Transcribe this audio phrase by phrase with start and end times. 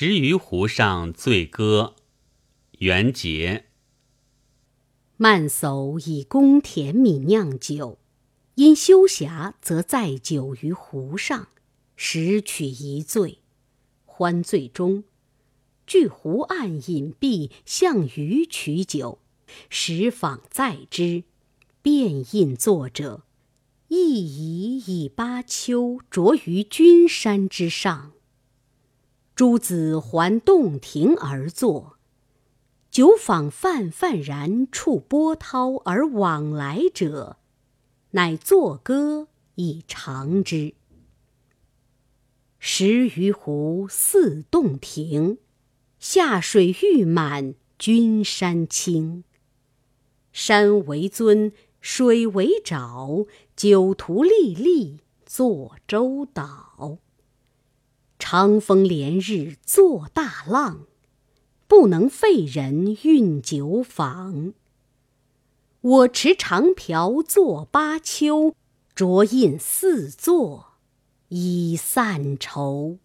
[0.00, 1.96] 时于湖上醉歌，
[2.78, 3.64] 元节。
[5.16, 7.98] 慢叟以公田米酿酒，
[8.54, 11.48] 因休暇则载酒于湖上，
[11.96, 13.40] 时取一醉。
[14.04, 15.02] 欢醉中，
[15.84, 19.18] 据湖岸隐蔽，向鱼取酒，
[19.68, 21.24] 时访载之，
[21.82, 23.24] 便印作者，
[23.88, 28.12] 亦宜以巴丘着于君山之上。
[29.38, 31.96] 诸子环洞庭而坐。
[32.90, 37.36] 酒坊泛泛然触波涛而往来者，
[38.10, 40.74] 乃作歌以长之。
[42.58, 45.38] 十余湖似洞庭，
[46.00, 49.22] 下水欲满君山青。
[50.32, 56.98] 山为尊，水为沼，酒徒历历作舟岛。
[58.18, 60.86] 长风连日作大浪。
[61.66, 64.54] 不能废人运酒坊。
[65.82, 68.54] 我持长瓢作巴丘，
[68.96, 70.78] 酌饮四座，
[71.28, 72.96] 以散愁。